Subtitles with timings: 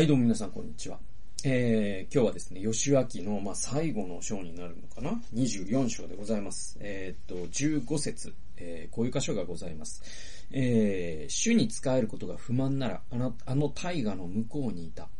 [0.00, 0.98] はい、どうも皆さん、こんにちは。
[1.44, 6.78] えー、今日はですね、吉脇の、まあ、最後の章になるのかな ?24 章でございます。
[6.80, 10.02] えー、っと、15節、えー、こういう箇所がございます。
[10.52, 15.10] えー、主に仕えることが不満なら、あの、あの大河の向こうにいた。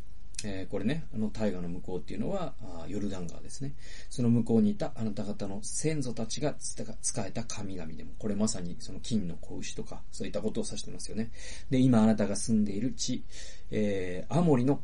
[0.44, 2.54] えー、これね、あの大河の向こうっていうのは、
[2.88, 3.74] ヨルダン川ですね。
[4.08, 11.30] その向こうにいたあなた方の先祖たちが使えた神々でも、これまさにその金の子牛とか、そういったことを指してますよね。
[11.70, 13.24] で、今あなたが住んでいる地、
[13.70, 14.80] えー、アモリの、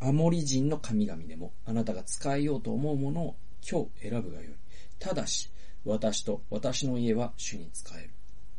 [0.00, 3.36] アモリ人の神々でも、あなたが使えようと思うものを
[3.68, 4.54] 今日選ぶがよい。
[4.98, 5.50] ただし、
[5.84, 8.10] 私と私の家は主に使える。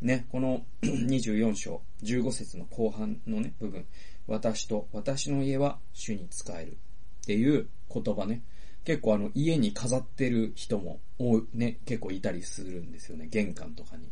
[0.02, 3.86] ね、この 24章、15節の後半のね、部分。
[4.30, 8.44] 私と私の家は主に仕えるっていう言葉ね。
[8.86, 13.28] 結構あの家に飾ってる人も多ね、結構いたりするんですよね。
[13.30, 14.10] 玄関とかに。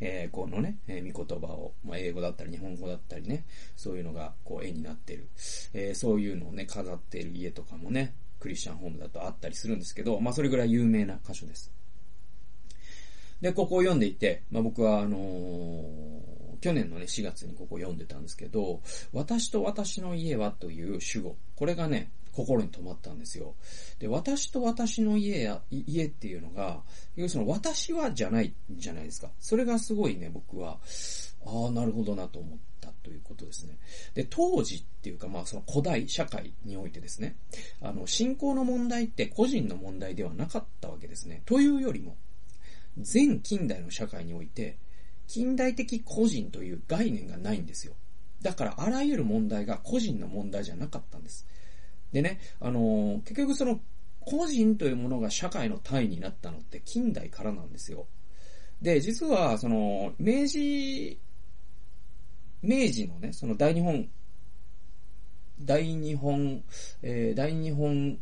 [0.00, 5.28] えー、このね、えー、見言葉を、まあ、英語だったり日本語だったりね、そういうのがこう絵になってる。
[5.72, 11.72] えー、そういうのをね、飾ってる家とかもね、クリスチャンホームだとあったりするんですけど、まあそれぐらい有名な箇所です。
[13.42, 16.12] で、ここを読んでいて、まあ僕はあのー
[16.62, 21.36] 去年のね、4月にここを読んでたんですけど、私と私の家はという主語。
[21.56, 23.54] これがね、心に留まったんですよ。
[23.98, 26.82] で、私と私の家や、家っていうのが、
[27.16, 29.28] 要するに私はじゃないじゃないですか。
[29.40, 30.78] それがすごいね、僕は、
[31.44, 33.76] ああ、なるほどなと思ったということですね。
[34.14, 37.36] で、当時っていうか、まあその古代社会においてですね、
[37.80, 41.42] あの、信仰の問題って個人の問題ではなかったわけですね。
[41.44, 42.16] というよりも、
[42.98, 44.76] 全近代の社会において、
[45.26, 47.94] 近代的個人という概念がないんですよ。
[48.42, 51.46] だからあらゆる問題が個人の問題じゃなかったんです。
[52.12, 53.80] でね、あのー、結局その
[54.20, 58.06] 個人というものが社会の単位になったのって近代からなんですよ。
[58.80, 61.18] で、実はその明治、
[62.62, 64.08] 明治のね、その大日本、
[65.60, 66.62] 大日本、
[67.02, 68.18] えー、大日本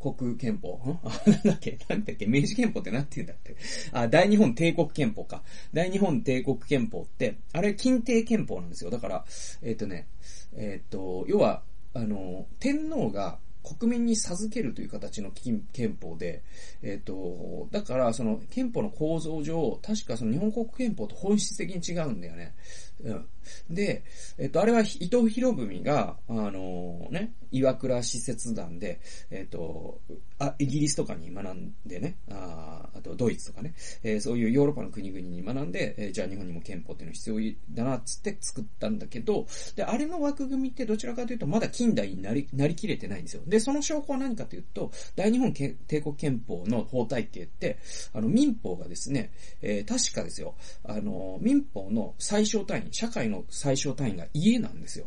[0.00, 0.80] 国憲法？
[0.84, 0.98] ん、
[1.30, 1.78] なんだっけ？
[1.88, 2.26] なんだっけ？
[2.26, 3.54] 明治憲法ってなんて言うんだって
[3.92, 5.42] あ、大日本帝国憲法か。
[5.72, 8.90] 大日本帝国憲法って、あれ近帝憲法なんですよ。
[8.90, 9.24] だから、
[9.62, 10.08] えっ、ー、とね、
[10.56, 11.62] えっ、ー、と、要は、
[11.92, 16.42] あの、天皇が国民に授けるという形の憲法で、
[16.82, 22.54] えっ、ー、と、だから、その憲法の構造上、確かその日本国憲法と本質的に違うんだよね。
[23.02, 23.26] うん。
[23.70, 24.04] で、
[24.38, 29.00] えっと、あれは伊藤博文が、あのね、岩倉施設団で、
[29.30, 30.00] えっと、
[30.38, 43.42] あ、イギリスとかに学んでね、ああとドイツとかね、えー、そういうヨーロッパの国々に学んで、えー、じゃあ日本にも憲法っていうの必要だなっつって作ったんだけど、で、あれの枠組みってどちらかというとまだ近代になり、なりきれてないんですよ。
[43.50, 47.78] で、その証拠は何かというと、大日本帝国憲法の法体系って、
[48.14, 55.06] あの民法がですね、えー、確かですよ、あの、民法の最小単位、社会の最小単位が家なんですよ。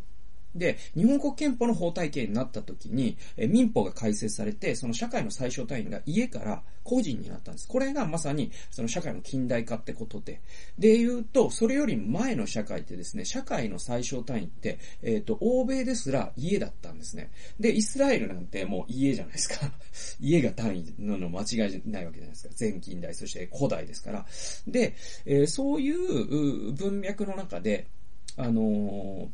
[0.55, 7.67] で、日本国憲法の法体系になった時に、え民法が改正されて、その社会の最小単位が家から個人になったんです。
[7.67, 10.41] これがまさに、その社会の近代化ってことで。
[10.77, 17.31] で言うと、それより前の社会ってですね、社会の最小単位って、えっ、ー、と、欧米ですら家だったんですね。
[17.59, 19.71] で、イスラエルなんてもう家じゃないですか。
[20.19, 22.53] 家が単位なの間違いないわけじゃないですか。
[22.55, 24.25] 全近代、そして古代ですから。
[24.67, 27.87] で、えー、そういう文脈の中で、
[28.35, 29.27] あのー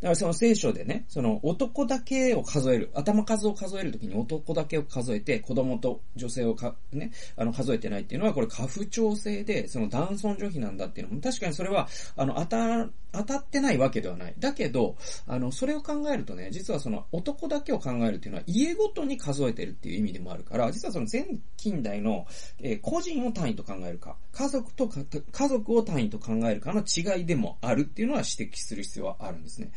[0.00, 14.34] だからその聖書でね、その男だけを数える、頭数を数えるときに男だけを数えて、子供と女性をか、ね、あの数えてないっていうのは、これ過不調性で、その男尊女卑なんだっていうのも、確かにそれは、あの、当た、当たってないわけではない。
[14.38, 14.96] だけど、
[15.26, 22.26] あの、それを考えるとね、実はその男だけを考えるっていうのは、家ごとに数えてるっていう意味でもあるから、実はその全近代の、
[22.60, 25.00] えー、個人を単位と考えるか、家族とか、
[25.32, 29.70] 家族を単位と考えるかの違いでもあるっていうのは指摘する必要はあるんですね。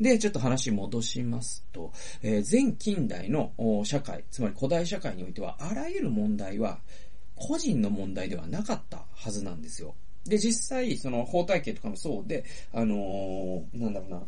[0.00, 1.92] で、ちょっと話戻しますと、
[2.22, 3.52] えー、全近代の
[3.84, 6.80] 社会、つまり古代社会においては、あらゆる問題は、
[7.36, 9.94] 個人の問題ではなかったはずなんですよ。
[10.28, 14.22] で、実際、その法体系とかもそうで、あのー、なんだろうな、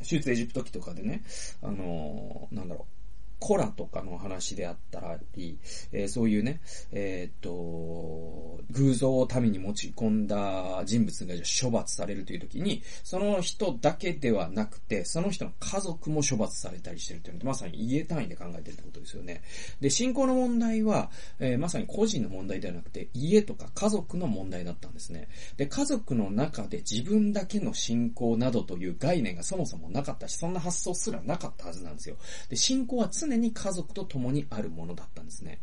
[0.00, 1.22] 手術エジプト期とかでね、
[1.62, 2.97] あのー、なんだろう、
[3.38, 5.58] コラとかの話であったり、
[5.92, 6.60] えー、そういうね、
[6.92, 19.42] えっ、と、偶像を民に持ち込んだ人物が処罰されるという時に、その人だけではなくて、その人の家族も処罰されたりしてるというのまさに家単位で考えてるってことですよね。
[19.80, 25.28] で、信仰の問題は、えー、まさに個人の問題ではなくて、家とか家族の問題だったんですね。
[25.56, 32.16] で、家族の中で自分だけの信仰などという概念がそもそもなかったし、そんな発想すらなかったはずなんですよ。
[32.48, 35.60] で、信仰は常常に家族と共にあるものだったんですね。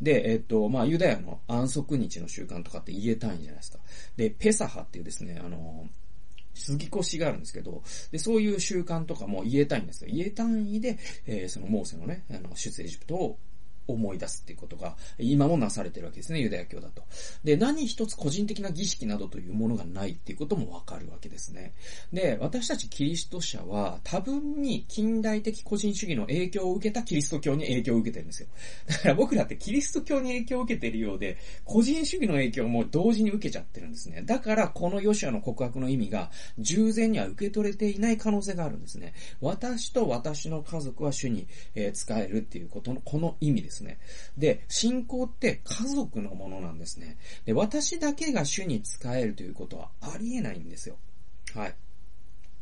[0.00, 3.78] で、えっと、まあ、ユダヤの安息日の習慣とかって言えたいんじゃないですか。
[4.16, 5.88] で、ペサハっていうですね、あの、
[6.54, 10.10] 杉越があるんですけど、で、そういう習慣とかも言えたいんですよ。
[10.10, 13.38] 家単位で、えー、そのモーセのね、あの、出エジプトを
[13.86, 17.04] 思い出すっていうことが、今もなされてるわけですね、ユダヤ教だと。
[17.44, 21.74] で、何一つ個人的な儀式などというものがないっていうこともわかるわけですね。
[22.12, 28.48] で、私たちキリスト者は多分に近代的個人主義の影響を受けたキリスト教に影響を受けてるんですよ。
[28.86, 34.22] だから僕らってキリスト教に影響を受けてるようで、個人主義の影響も同時に受けちゃってるんですね。
[34.22, 39.14] だからこのヨシアの告白の意味が従前には受け取れていない可能性があるんですね。
[39.40, 43.73] 私と私の家族は主に、え使えるっていうことのこの意味です。
[43.74, 43.98] ですね。
[44.38, 47.16] で、信仰って家族のものなんですね。
[47.44, 50.96] で、私だけが主に仕えるということはありえないんですよ。
[51.54, 51.74] はい。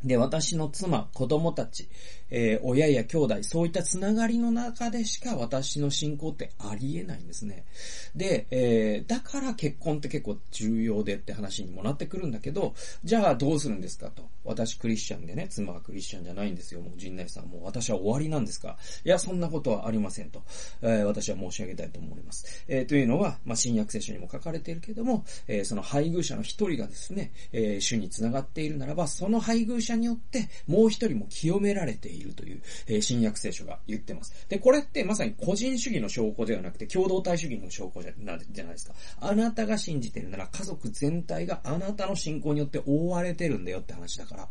[0.05, 1.89] で、私の妻、子供たち、
[2.31, 7.65] えー、親や兄弟、そういったつながりの中でしか私の信仰ってありえないんですね。
[8.17, 14.33] で、えー、だから結婚って結構重要でって話にもなってくるんだけど、じゃあどうするんですかと。
[14.45, 16.81] 私クリスチャンでね、妻はクリスチャンじゃないんですよ。
[16.81, 20.43] もう陣内さん、もう私は終わりなんですかいや、そんなことはありませんと、
[20.81, 22.65] えー、私は申し上げたいと思います。
[22.67, 34.33] えー、というのは、まあ、新約聖書にも書かれているけども、えー、その配偶者の一人がですね、えー、主に繋がっているならば、その配偶者によって、もう一人も清められているという、えー、新約聖書が言ってます。
[34.49, 38.95] で、これってまさに個人主義の証拠ではなくて、共同体主義の証拠じゃなじゃないですか。
[39.21, 44.49] あなたが信じてるなら、家族全体があなたの信仰によって覆われてるんだよって話だから。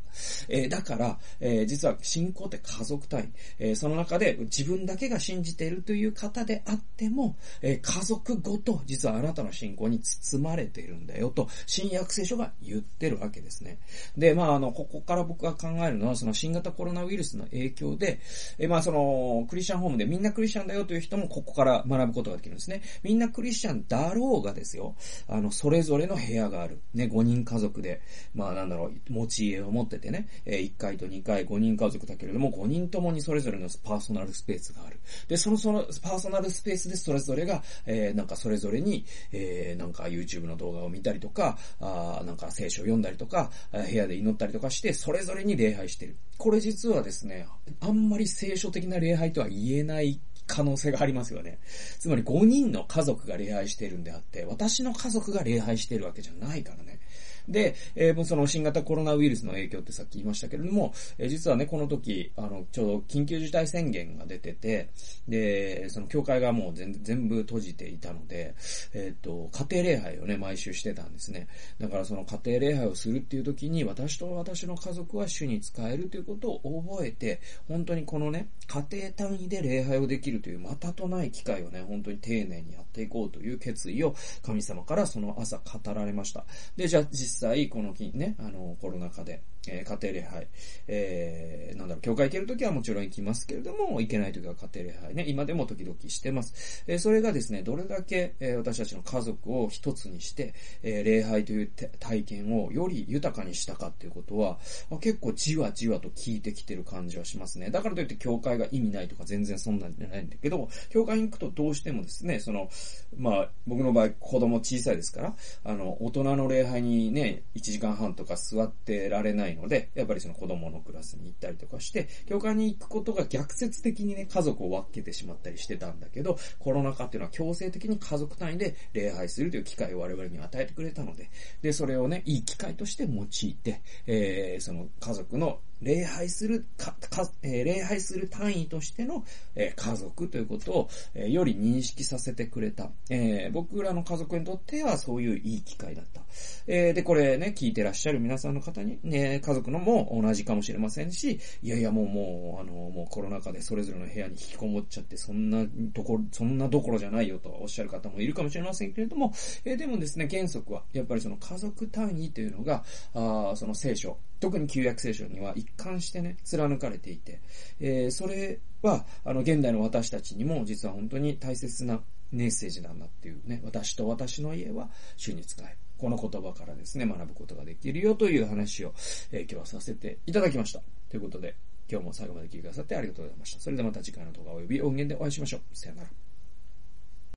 [0.50, 3.30] えー、だから、えー、実は信仰って家族単位。
[3.60, 13.80] え、その中で自分だけが信じているという方であっても、え、家族ごと、実はあなたの信仰に包まれているんだよと、新約聖書が言ってるわけですね。
[14.18, 18.20] で、まあ、あの、ここから僕が考えるのは、その新型コロナウイルスの影響で、
[18.60, 22.82] えまあその、クリスチャンホームでみんなクリスチャンだよという人もここから学ぶことができるんですね。
[23.02, 24.96] みんなクリスチャンだろうがですよ、
[25.28, 26.82] あの、それぞれの部屋がある。
[26.94, 28.02] ね、5人家族で、
[28.36, 35.00] まあなんだろう、持ち家を持っててね、え1階と2階、5人家族だけれども、5人ともにそれぞれのパーソナルスペースがある。
[35.30, 46.18] で、そのそのパーソナルスペースでそれぞれが、えー、なんかそれぞれに、えー、なんか YouTube の動画を見たりとか、あなんか聖書を読んだりとか、部屋で祈ったりとかして、それれぞれに礼拝してる。
[46.38, 47.48] これ実はですね、
[47.80, 51.60] あんまり聖書的な礼拝とは言えない可能性がありますよね。
[52.00, 57.00] つまり5人の家族が礼拝してるんであって、私の家族が礼拝してるわけじゃないからね。
[57.48, 64.90] で、えー、その新型コロナウイルスの影響ってさっき言いましたけれども、えー、実はね、この時、あの、ちょうど緊急事態宣言が出てて、
[65.28, 68.56] で、その教会がもう全全部閉じていたので、
[68.94, 71.48] えっ、ー、と、家庭礼拝をね、毎週してたんですね。
[71.80, 86.46] だからその家庭礼拝をするっていう時に、私と私の家族は主に使えるということを覚えて、本当にこのね、家庭単位で礼拝をできるというまたとない機会をね、本当に丁寧にやっていこうという決意を神様からその朝語られました。
[86.76, 90.48] で、じゃあ実際、このね、あの、コロナ禍で、えー、家庭礼拝、
[90.88, 96.84] えー、なんだろう、教会行けるときはもちろん行きますけれども、行けないときは家庭礼拝ね、今でも時々してます。
[96.88, 100.54] えー、それがですね、どれだけ、えー、私たちの家族を一つにして、
[100.84, 104.58] えー、礼拝という体験をより豊かにしたかっていうことは、
[104.90, 107.70] まあ、結構じわじわと聞いてきてる感じはしますね。
[107.70, 112.70] だからといって教会が意味ないとか全然そんなんじゃないんだけど、教会に行くとどうしてもですね、その、
[113.18, 131.30] まあ、僕の場合子供小さいですから、あの、大人の礼拝にね、1時間半とか座ってられないので、やっぱりその子供のクラスに行ったりとかして、教会に行くことが逆説的にね、家族を分けてしまったりしてたんだけど、コロナ禍っていうのは強制的に家族単位で礼拝するという機会を我々に与えてくれたので、
[131.62, 142.92] で、それをね、いい機会として用いて、えー、その家族の礼拝する、か、か、えー、礼拝する単位としての、えー、家族ということを、えー、より認識させてくれた。
[143.10, 146.22] え、僕らの家族にとってはそういういい機会だった。
[146.68, 159.34] え、で、これね、聞いてらっしゃる皆さんの方に、ね、家族のも同じかもしれませんし、いやいやもうもう、あの、もうコロナ禍でそれぞれの部屋に引きこもっちゃって、そんなところ、そんなどころじゃないよとおっしゃる方もいるかもしれませんけれども、
[159.66, 162.84] え、でもですね、原則は、やっぱりその家族単位というのが、
[163.14, 167.40] あその聖書、特に旧約聖書には一貫してね、貫かれていて、
[167.80, 175.78] えー、それは、あの、現代の私たちにも実は本当に大切なメッセージなんだっていうね、私と私の家は主に使える。
[176.00, 178.94] この言葉からですね、学ぶことができるよという話を、
[179.32, 180.82] えー、今日はさせていただきました。
[181.10, 181.56] ということで、
[181.88, 183.60] 今日も最後まで聞いてくださってありがとうございました。
[183.60, 185.62] それではまた次回の動画及び音源でお会いしましょう。
[185.74, 186.31] さよなら。